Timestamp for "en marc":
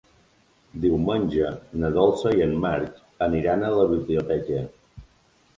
2.47-2.97